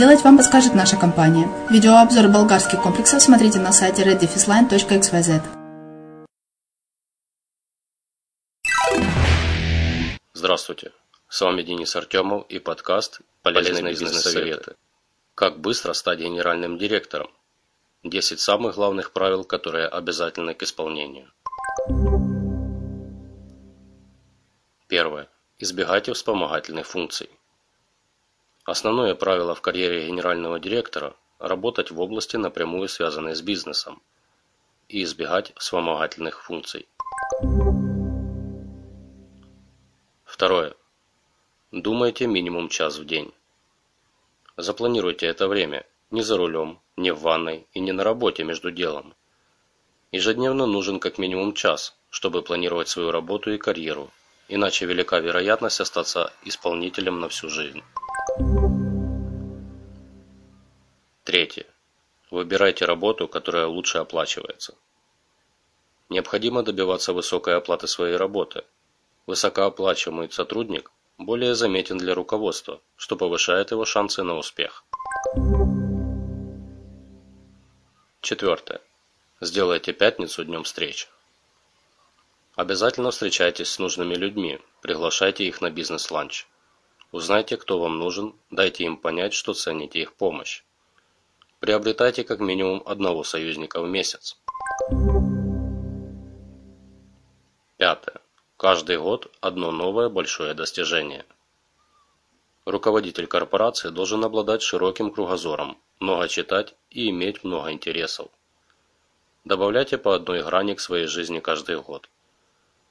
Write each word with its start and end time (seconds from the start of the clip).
сделать, 0.00 0.24
вам 0.24 0.38
подскажет 0.38 0.74
наша 0.74 0.96
компания. 0.96 1.46
Видеообзор 1.68 2.28
болгарских 2.28 2.80
комплексов 2.80 3.20
смотрите 3.20 3.58
на 3.58 3.70
сайте 3.70 4.02
reddefisline.xyz. 4.02 5.42
Здравствуйте, 10.32 10.92
с 11.28 11.42
вами 11.42 11.60
Денис 11.60 11.94
Артемов 11.94 12.46
и 12.48 12.58
подкаст 12.58 13.20
«Полезные 13.42 13.92
бизнес-советы». 13.92 14.76
Как 15.34 15.60
быстро 15.60 15.92
стать 15.92 16.20
генеральным 16.20 16.78
директором? 16.78 17.28
10 18.02 18.40
самых 18.40 18.76
главных 18.76 19.12
правил, 19.12 19.44
которые 19.44 19.86
обязательны 19.86 20.54
к 20.54 20.62
исполнению. 20.62 21.30
Первое. 24.88 25.28
Избегайте 25.58 26.14
вспомогательных 26.14 26.86
функций. 26.86 27.28
Основное 28.64 29.14
правило 29.14 29.54
в 29.54 29.62
карьере 29.62 30.06
генерального 30.06 30.60
директора– 30.60 31.14
работать 31.38 31.90
в 31.90 32.00
области, 32.00 32.36
напрямую 32.36 32.88
связанной 32.88 33.34
с 33.34 33.40
бизнесом, 33.40 34.02
и 34.88 35.02
избегать 35.02 35.52
вспомогательных 35.56 36.42
функций. 36.42 36.86
Второе. 40.24 40.74
Думайте 41.72 42.26
минимум 42.26 42.68
час 42.68 42.98
в 42.98 43.06
день. 43.06 43.32
Запланируйте 44.56 45.26
это 45.26 45.48
время 45.48 45.86
не 46.10 46.22
за 46.22 46.36
рулем, 46.36 46.80
не 46.96 47.12
в 47.12 47.20
ванной 47.20 47.66
и 47.72 47.80
не 47.80 47.92
на 47.92 48.04
работе 48.04 48.44
между 48.44 48.70
делом. 48.70 49.14
Ежедневно 50.12 50.66
нужен 50.66 51.00
как 51.00 51.18
минимум 51.18 51.54
час, 51.54 51.96
чтобы 52.10 52.42
планировать 52.42 52.88
свою 52.88 53.10
работу 53.10 53.52
и 53.52 53.58
карьеру, 53.58 54.10
иначе 54.48 54.84
велика 54.84 55.20
вероятность 55.20 55.80
остаться 55.80 56.32
исполнителем 56.44 57.20
на 57.20 57.28
всю 57.28 57.48
жизнь. 57.48 57.82
Третье. 61.24 61.66
Выбирайте 62.30 62.84
работу, 62.84 63.28
которая 63.28 63.66
лучше 63.66 63.98
оплачивается. 63.98 64.74
Необходимо 66.08 66.62
добиваться 66.62 67.12
высокой 67.12 67.56
оплаты 67.56 67.86
своей 67.86 68.16
работы. 68.16 68.64
Высокооплачиваемый 69.26 70.30
сотрудник 70.30 70.90
более 71.18 71.54
заметен 71.54 71.98
для 71.98 72.14
руководства, 72.14 72.80
что 72.96 73.16
повышает 73.16 73.70
его 73.70 73.84
шансы 73.84 74.22
на 74.22 74.34
успех. 74.36 74.84
Четвертое. 78.20 78.80
Сделайте 79.40 79.92
пятницу 79.92 80.44
днем 80.44 80.64
встреч. 80.64 81.08
Обязательно 82.56 83.10
встречайтесь 83.10 83.70
с 83.70 83.78
нужными 83.78 84.14
людьми, 84.14 84.58
приглашайте 84.82 85.44
их 85.44 85.60
на 85.60 85.70
бизнес-ланч. 85.70 86.46
Узнайте, 87.12 87.56
кто 87.56 87.80
вам 87.80 87.98
нужен, 87.98 88.34
дайте 88.50 88.84
им 88.84 88.96
понять, 88.96 89.32
что 89.32 89.52
цените 89.52 90.00
их 90.00 90.14
помощь. 90.14 90.62
Приобретайте 91.58 92.22
как 92.22 92.38
минимум 92.38 92.82
одного 92.86 93.24
союзника 93.24 93.82
в 93.82 93.88
месяц. 93.88 94.38
Пятое. 97.76 98.20
Каждый 98.56 98.98
год 98.98 99.34
одно 99.40 99.72
новое 99.72 100.08
большое 100.08 100.54
достижение. 100.54 101.24
Руководитель 102.64 103.26
корпорации 103.26 103.88
должен 103.88 104.24
обладать 104.24 104.62
широким 104.62 105.10
кругозором, 105.10 105.78
много 105.98 106.28
читать 106.28 106.74
и 106.90 107.10
иметь 107.10 107.42
много 107.42 107.72
интересов. 107.72 108.28
Добавляйте 109.44 109.98
по 109.98 110.14
одной 110.14 110.44
грани 110.44 110.74
к 110.74 110.80
своей 110.80 111.06
жизни 111.06 111.40
каждый 111.40 111.80
год. 111.80 112.08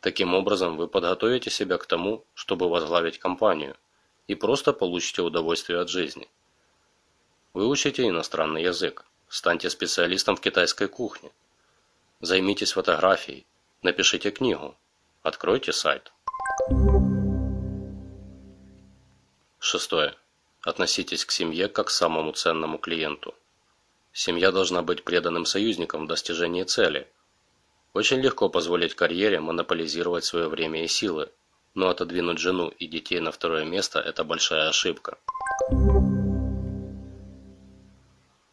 Таким 0.00 0.34
образом 0.34 0.76
вы 0.76 0.88
подготовите 0.88 1.50
себя 1.50 1.78
к 1.78 1.86
тому, 1.86 2.24
чтобы 2.34 2.68
возглавить 2.68 3.18
компанию, 3.18 3.76
и 4.28 4.36
просто 4.36 4.72
получите 4.72 5.22
удовольствие 5.22 5.80
от 5.80 5.88
жизни. 5.88 6.28
Выучите 7.54 8.06
иностранный 8.06 8.62
язык, 8.62 9.04
станьте 9.28 9.68
специалистом 9.68 10.36
в 10.36 10.40
китайской 10.40 10.86
кухне, 10.86 11.32
займитесь 12.20 12.72
фотографией, 12.72 13.44
напишите 13.82 14.30
книгу, 14.30 14.76
Откройте 15.22 15.72
сайт. 15.72 16.12
Шестое. 19.58 20.14
Относитесь 20.62 21.24
к 21.24 21.32
семье 21.32 21.68
как 21.68 21.88
к 21.88 21.90
самому 21.90 22.32
ценному 22.32 22.78
клиенту. 22.78 23.34
Семья 24.12 24.52
должна 24.52 24.82
быть 24.82 25.04
преданным 25.04 25.44
союзником 25.44 26.04
в 26.04 26.08
достижении 26.08 26.62
цели. 26.62 27.08
Очень 27.94 28.20
легко 28.20 28.48
позволить 28.48 28.94
карьере 28.94 29.40
монополизировать 29.40 30.24
свое 30.24 30.48
время 30.48 30.84
и 30.84 30.88
силы, 30.88 31.30
но 31.74 31.88
отодвинуть 31.88 32.38
жену 32.38 32.68
и 32.68 32.86
детей 32.86 33.20
на 33.20 33.32
второе 33.32 33.64
место– 33.64 33.98
это 34.00 34.24
большая 34.24 34.68
ошибка. 34.68 35.18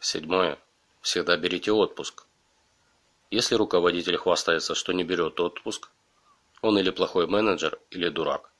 Седьмое. 0.00 0.58
Всегда 1.00 1.36
берите 1.36 1.72
отпуск. 1.72 2.24
Если 3.30 3.54
руководитель 3.54 4.16
хвастается, 4.16 4.74
что 4.74 4.92
не 4.92 5.04
берет 5.04 5.40
отпуск, 5.40 5.90
он 6.60 6.78
или 6.78 6.90
плохой 6.90 7.26
менеджер, 7.26 7.78
или 7.90 8.08
дурак. 8.08 8.50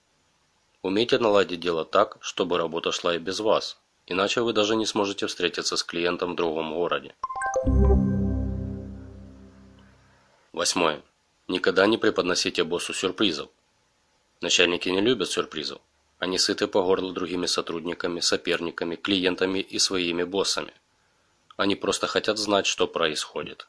Умейте 0.83 1.19
наладить 1.19 1.61
дело 1.61 1.85
так, 1.85 2.19
чтобы 2.21 2.59
работа 2.59 2.91
шла 2.91 3.15
и 3.15 3.19
без 3.19 3.41
вас, 3.41 3.79
иначе 4.07 4.41
вы 4.41 4.53
даже 4.53 4.75
не 4.75 4.87
сможете 4.87 5.27
встретиться 5.27 5.77
с 5.77 5.85
клиентом 5.85 6.33
в 6.33 6.37
другом 6.37 6.75
городе. 6.75 7.15
Восьмое. 10.53 11.03
Никогда 11.49 11.87
не 11.87 11.99
преподносите 11.99 12.65
боссу 12.65 12.93
сюрпризов. 12.95 13.49
Начальники 14.43 14.89
не 14.89 15.01
любят 15.01 15.31
сюрпризов. 15.31 15.81
Они 16.19 16.37
сыты 16.37 16.67
по 16.67 16.83
горло 16.83 17.13
другими 17.13 17.47
сотрудниками, 17.47 18.19
соперниками, 18.19 18.97
клиентами 18.97 19.61
и 19.61 19.79
своими 19.79 20.25
боссами. 20.25 20.73
Они 21.57 21.77
просто 21.77 22.09
хотят 22.09 22.39
знать, 22.39 22.67
что 22.67 22.89
происходит. 22.89 23.69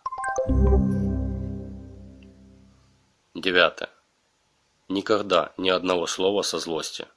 Девятое. 3.35 3.91
Никогда 4.89 5.53
ни 5.57 5.69
одного 5.69 6.07
слова 6.07 6.41
со 6.41 6.57
злости. 6.57 7.07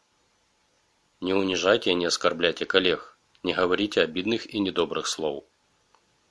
Не 1.23 1.33
унижайте 1.33 1.93
и 1.93 1.95
не 1.95 2.05
оскорбляйте 2.05 2.67
коллег, 2.67 3.17
не 3.43 3.55
говорите 3.55 4.03
обидных 4.03 4.53
и 4.53 4.59
недобрых 4.59 5.07
слов. 5.07 5.45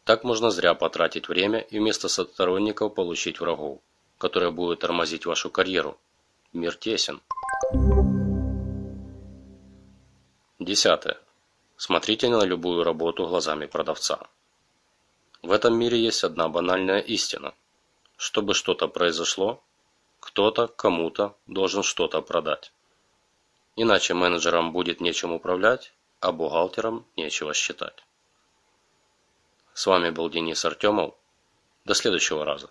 Так 0.04 0.24
можно 0.24 0.52
зря 0.52 0.76
потратить 0.76 1.28
время 1.28 1.60
и 1.60 1.80
вместо 1.80 2.08
сторонников 2.08 2.94
получить 2.94 3.40
врагов, 3.40 3.80
которые 4.20 4.52
будут 4.52 4.82
тормозить 4.82 5.26
вашу 5.26 5.50
карьеру. 5.50 5.98
Мир 6.56 6.74
тесен. 6.74 7.22
Десятое. 10.58 11.20
Смотрите 11.76 12.30
на 12.30 12.46
любую 12.46 12.86
работу 12.86 13.28
глазами 13.28 13.66
продавца. 13.66 14.30
В 15.42 15.52
этом 15.52 15.78
мире 15.78 16.00
есть 16.00 16.24
одна 16.24 16.48
банальная 16.48 17.00
истина. 17.00 17.54
Чтобы 18.16 18.54
что-то 18.54 18.88
произошло, 18.88 19.62
кто-то 20.22 20.70
кому-то 20.70 21.36
должен 21.46 21.84
что-то 21.84 22.22
продать. 22.22 22.72
Иначе 23.76 24.14
менеджерам 24.14 24.72
будет 24.72 25.02
нечем 25.02 25.34
управлять, 25.34 25.92
а 26.22 26.32
бухгалтерам 26.32 27.06
нечего 27.18 27.54
считать. 27.54 28.02
С 29.74 29.86
вами 29.88 30.10
был 30.10 30.30
Денис 30.30 30.64
Артемов. 30.64 31.16
До 31.84 31.94
следующего 31.94 32.46
раза. 32.46 32.70